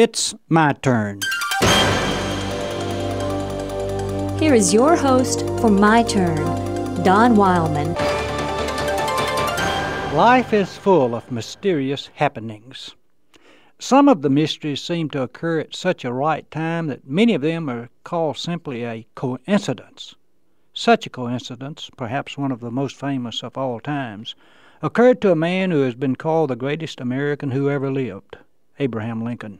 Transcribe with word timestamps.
It's 0.00 0.32
my 0.48 0.74
turn. 0.74 1.22
Here 4.38 4.54
is 4.54 4.72
your 4.72 4.94
host 4.94 5.40
for 5.60 5.70
My 5.70 6.04
Turn, 6.04 6.36
Don 7.02 7.34
Wildman. 7.34 7.94
Life 10.16 10.52
is 10.52 10.76
full 10.76 11.16
of 11.16 11.32
mysterious 11.32 12.10
happenings. 12.14 12.94
Some 13.80 14.08
of 14.08 14.22
the 14.22 14.30
mysteries 14.30 14.80
seem 14.80 15.10
to 15.10 15.22
occur 15.22 15.58
at 15.58 15.74
such 15.74 16.04
a 16.04 16.12
right 16.12 16.48
time 16.48 16.86
that 16.86 17.04
many 17.04 17.34
of 17.34 17.42
them 17.42 17.68
are 17.68 17.88
called 18.04 18.36
simply 18.36 18.84
a 18.84 19.04
coincidence. 19.16 20.14
Such 20.72 21.06
a 21.06 21.10
coincidence, 21.10 21.90
perhaps 21.96 22.38
one 22.38 22.52
of 22.52 22.60
the 22.60 22.70
most 22.70 22.94
famous 22.94 23.42
of 23.42 23.58
all 23.58 23.80
times, 23.80 24.36
occurred 24.80 25.20
to 25.22 25.32
a 25.32 25.34
man 25.34 25.72
who 25.72 25.80
has 25.80 25.96
been 25.96 26.14
called 26.14 26.50
the 26.50 26.54
greatest 26.54 27.00
American 27.00 27.50
who 27.50 27.68
ever 27.68 27.90
lived, 27.90 28.36
Abraham 28.78 29.24
Lincoln. 29.24 29.58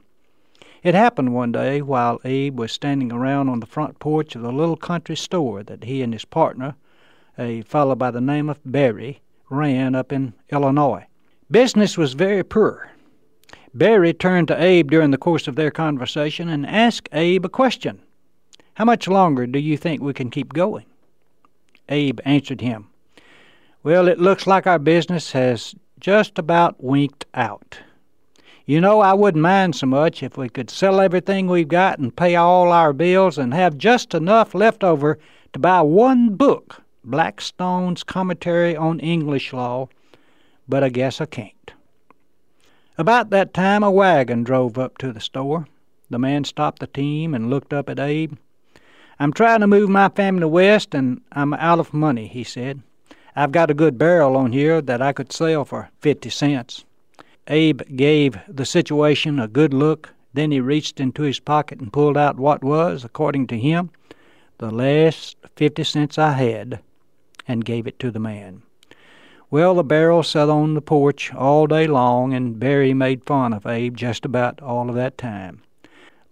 It 0.82 0.95
happened 0.95 1.34
one 1.34 1.50
day 1.50 1.82
while 1.82 2.20
Abe 2.24 2.59
was 2.59 2.70
standing 2.70 3.12
around 3.12 3.48
on 3.48 3.60
the 3.60 3.66
front 3.66 3.98
porch 3.98 4.37
of 4.37 4.42
the 4.42 4.52
little 4.52 4.77
country 4.77 5.16
store 5.16 5.62
that 5.64 5.84
he 5.84 6.02
and 6.02 6.12
his 6.12 6.24
partner, 6.24 6.77
a 7.37 7.62
fellow 7.62 7.95
by 7.95 8.10
the 8.10 8.20
name 8.20 8.48
of 8.48 8.60
Berry, 8.64 9.20
ran 9.51 9.95
up 9.95 10.12
in 10.12 10.34
Illinois. 10.52 11.06
Business 11.51 11.98
was 11.98 12.12
very 12.12 12.45
poor. 12.45 12.91
Berry 13.74 14.12
turned 14.12 14.48
to 14.48 14.62
Abe 14.62 14.91
during 14.91 15.10
the 15.10 15.18
course 15.18 15.48
of 15.48 15.56
their 15.56 15.70
conversation 15.70 16.48
and 16.48 16.66
asked 16.66 17.09
Abe 17.12 17.45
a 17.45 17.48
question. 17.48 18.01
How 18.74 18.84
much 18.84 19.09
longer 19.09 19.46
do 19.46 19.59
you 19.59 19.76
think 19.76 20.01
we 20.01 20.12
can 20.12 20.30
keep 20.30 20.52
going? 20.52 20.87
Abe 21.88 22.20
answered 22.24 22.60
him, 22.60 22.88
Well, 23.82 24.06
it 24.06 24.20
looks 24.20 24.46
like 24.46 24.66
our 24.66 24.79
business 24.79 25.32
has 25.32 25.74
just 25.98 26.38
about 26.38 26.82
winked 26.82 27.26
out. 27.34 27.80
You 28.68 28.82
know, 28.82 29.00
I 29.00 29.14
wouldn't 29.14 29.40
mind 29.40 29.77
so 29.77 29.86
much 29.86 30.22
if 30.22 30.36
we 30.36 30.50
could 30.50 30.68
sell 30.68 31.00
everything 31.00 31.46
we've 31.46 31.68
got 31.68 31.98
and 31.98 32.14
pay 32.14 32.36
all 32.36 32.70
our 32.70 32.92
bills 32.92 33.38
and 33.38 33.54
have 33.54 33.78
just 33.78 34.12
enough 34.12 34.54
left 34.54 34.84
over 34.84 35.18
to 35.54 35.59
buy 35.59 35.80
one 35.80 36.34
book, 36.34 36.82
Blackstone's 37.02 38.04
Commentary 38.04 38.76
on 38.76 39.01
English 39.01 39.54
Law, 39.54 39.88
but 40.68 40.84
I 40.84 40.90
guess 40.90 41.18
I 41.18 41.24
can't. 41.24 41.73
About 42.98 43.30
that 43.30 43.54
time, 43.54 43.82
a 43.82 43.90
wagon 43.90 44.45
drove 44.45 44.76
up 44.76 44.98
to 44.98 45.15
the 45.15 45.21
store. 45.21 45.66
The 46.10 46.18
man 46.18 46.45
stopped 46.45 46.80
the 46.80 46.88
team 46.88 47.32
and 47.34 47.48
looked 47.48 47.73
up 47.73 47.88
at 47.88 47.98
Abe. 47.98 48.34
I'm 49.18 49.32
trying 49.32 49.60
to 49.60 49.66
move 49.66 49.88
my 49.88 50.10
family 50.10 50.45
west, 50.45 50.95
and 50.95 51.23
I'm 51.32 51.54
out 51.54 51.78
of 51.78 51.95
money, 51.95 52.26
he 52.26 52.45
said. 52.45 52.82
I've 53.34 53.52
got 53.52 53.71
a 53.71 53.74
good 53.74 53.96
barrel 53.96 54.37
on 54.37 54.52
here 54.52 54.82
that 54.82 55.00
I 55.00 55.15
could 55.15 55.32
sell 55.32 55.65
for 55.65 55.88
fifty 56.02 56.28
cents. 56.28 56.84
Abe 57.49 57.82
gave 57.96 58.38
the 58.46 58.66
situation 58.66 59.38
a 59.38 59.49
good 59.49 59.73
look. 59.73 60.15
Then 60.35 60.51
he 60.51 60.60
reached 60.60 61.01
into 61.01 61.23
his 61.23 61.41
pocket 61.41 61.80
and 61.80 61.93
pulled 61.93 62.16
out 62.16 62.38
what 62.38 62.63
was, 62.63 63.05
according 63.05 63.46
to 63.49 63.59
him, 63.59 63.90
the 64.59 64.71
last 64.71 65.37
fifty 65.56 65.82
cents 65.82 66.19
I 66.19 66.32
had, 66.32 66.81
and 67.47 67.65
gave 67.65 67.87
it 67.87 67.99
to 68.00 68.10
the 68.10 68.21
man. 68.21 68.62
Well, 69.50 69.75
the 69.75 69.82
barrel 69.82 70.22
sat 70.22 70.50
on 70.50 70.75
the 70.75 70.82
porch 70.82 71.32
all 71.32 71.66
day 71.66 71.87
long, 71.87 72.34
and 72.34 72.60
Berry 72.60 72.93
made 72.93 73.25
fun 73.25 73.55
of 73.55 73.66
Abe 73.66 73.97
just 73.97 74.27
about 74.27 74.60
all 74.60 74.91
of 74.91 74.94
that 74.97 75.16
time. 75.16 75.62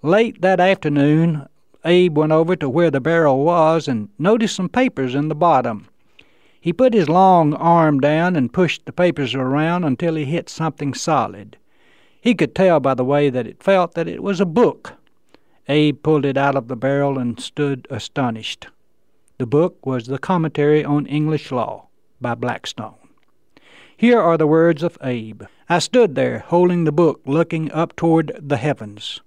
Late 0.03 0.43
that 0.43 0.61
afternoon, 0.61 1.47
Abe 1.85 2.19
went 2.19 2.33
over 2.33 2.57
to 2.57 2.69
where 2.69 2.91
the 2.91 3.01
barrel 3.01 3.43
was 3.43 3.89
and 3.89 4.11
noticed 4.19 4.57
some 4.57 4.69
papers 4.69 5.15
in 5.15 5.29
the 5.29 5.35
bottom. 5.35 5.89
He 6.67 6.73
put 6.73 6.95
his 6.95 7.09
long 7.09 7.55
arm 7.55 8.01
down 8.01 8.35
and 8.35 8.53
pushed 8.53 8.87
the 8.87 8.93
papers 8.93 9.37
around 9.37 9.85
until 9.85 10.17
he 10.17 10.25
hit 10.25 10.49
something 10.49 10.95
solid. 10.95 11.59
He 12.21 12.35
could 12.35 12.57
tell 12.57 12.81
by 12.81 12.95
the 12.95 13.05
way 13.05 13.31
that 13.31 13.47
it 13.47 13.63
felt 13.63 13.95
that 13.95 14.09
it 14.09 14.21
was 14.21 14.41
a 14.41 14.45
book. 14.45 14.95
Abe 15.69 16.03
pulled 16.03 16.25
it 16.25 16.37
out 16.37 16.57
of 16.57 16.67
the 16.67 16.75
barrel 16.75 17.21
and 17.21 17.39
stood 17.39 17.87
astonished. 17.89 18.67
The 19.39 19.47
book 19.47 19.87
was 19.87 20.09
the 20.09 20.19
Commentary 20.19 20.85
on 20.85 21.07
English 21.07 21.53
Law 21.53 21.87
by 22.21 22.35
Blackstone. 22.35 22.97
Here 23.97 24.21
are 24.21 24.37
the 24.37 24.49
words 24.49 24.83
of 24.83 24.99
Abe. 25.05 25.45
I 25.69 25.79
stood 25.79 26.17
there, 26.17 26.41
holding 26.41 26.83
the 26.83 26.91
book, 26.91 27.21
looking 27.27 27.71
up 27.71 27.95
toward 27.95 28.37
the 28.41 28.57
heavens. 28.57 29.21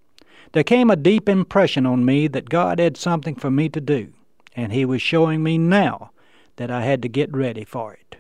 There 0.52 0.66
came 0.66 0.90
a 0.90 0.97
deep 0.97 1.30
impression 1.30 1.86
on 1.86 2.03
me 2.03 2.28
that 2.28 2.50
God 2.50 2.80
had 2.80 2.97
something 2.97 3.36
for 3.36 3.50
me 3.50 3.69
to 3.69 3.80
do, 3.80 4.12
and 4.58 4.74
He 4.74 4.84
was 4.84 5.02
showing 5.02 5.42
me 5.42 5.58
now 5.58 6.12
that 6.59 6.70
I 6.70 6.84
had 6.84 7.02
to 7.02 7.09
get 7.09 7.36
ready 7.36 7.64
for 7.64 7.94
it. 7.94 8.18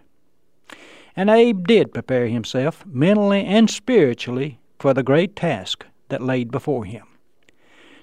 And 1.15 1.29
Abe 1.29 1.67
did 1.67 1.93
prepare 1.93 2.27
himself, 2.27 2.85
mentally 2.85 3.45
and 3.45 3.69
spiritually, 3.69 4.59
for 4.79 4.93
the 4.93 5.03
great 5.03 5.35
task 5.35 5.85
that 6.07 6.23
laid 6.23 6.49
before 6.49 6.85
him. 6.85 7.05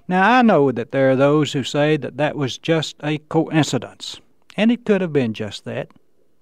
Now, 0.06 0.38
I 0.38 0.42
know 0.42 0.70
that 0.70 0.92
there 0.92 1.10
are 1.10 1.16
those 1.16 1.54
who 1.54 1.64
say 1.64 1.96
that 1.96 2.18
that 2.18 2.36
was 2.36 2.58
just 2.58 2.96
a 3.02 3.16
coincidence, 3.30 4.20
and 4.56 4.70
it 4.70 4.84
could 4.84 5.00
have 5.00 5.12
been 5.12 5.32
just 5.32 5.64
that, 5.64 5.88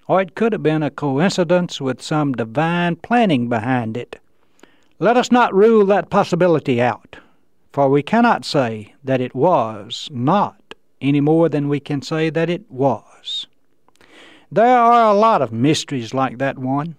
or 0.09 0.21
it 0.21 0.35
could 0.35 0.53
have 0.53 0.63
been 0.63 0.83
a 0.83 0.91
coincidence 0.91 1.81
with 1.81 2.03
some 2.03 2.33
divine 2.33 2.97
planning 2.97 3.49
behind 3.49 3.97
it. 3.97 4.21
Let 4.99 5.17
us 5.17 5.31
not 5.31 5.55
rule 5.55 5.87
that 5.87 6.11
possibility 6.11 6.83
out, 6.83 7.17
for 7.73 7.89
we 7.89 8.03
cannot 8.03 8.45
say 8.45 8.95
that 9.05 9.21
it 9.21 9.35
was 9.35 10.09
not 10.13 10.75
any 11.01 11.21
more 11.21 11.49
than 11.49 11.69
we 11.69 11.79
can 11.79 12.03
say 12.03 12.31
that 12.31 12.51
it 12.51 12.69
was. 12.69 13.47
There 14.51 14.79
are 14.79 15.11
a 15.11 15.19
lot 15.19 15.43
of 15.43 15.53
mysteries 15.53 16.15
like 16.15 16.39
that 16.39 16.59
one. 16.59 16.97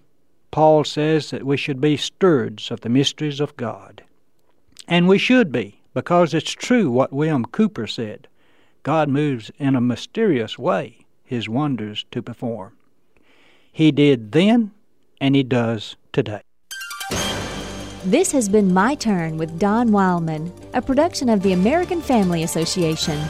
Paul 0.50 0.84
says 0.84 1.30
that 1.30 1.44
we 1.44 1.56
should 1.56 1.80
be 1.80 1.96
stewards 1.96 2.70
of 2.70 2.80
the 2.80 2.88
mysteries 2.88 3.40
of 3.40 3.56
God. 3.56 4.02
And 4.88 5.08
we 5.08 5.18
should 5.18 5.52
be, 5.52 5.80
because 5.94 6.34
it's 6.34 6.52
true 6.52 6.90
what 6.90 7.12
William 7.12 7.44
Cowper 7.44 7.86
said 7.86 8.28
God 8.82 9.08
moves 9.08 9.50
in 9.58 9.74
a 9.74 9.80
mysterious 9.80 10.58
way 10.58 11.06
his 11.24 11.48
wonders 11.48 12.04
to 12.12 12.22
perform. 12.22 12.76
He 13.72 13.90
did 13.90 14.32
then, 14.32 14.70
and 15.20 15.34
he 15.34 15.42
does 15.42 15.96
today. 16.12 16.40
This 18.04 18.30
has 18.30 18.48
been 18.48 18.72
My 18.72 18.94
Turn 18.94 19.36
with 19.36 19.58
Don 19.58 19.90
Wildman, 19.90 20.52
a 20.72 20.80
production 20.80 21.28
of 21.28 21.42
the 21.42 21.52
American 21.52 22.00
Family 22.00 22.44
Association. 22.44 23.20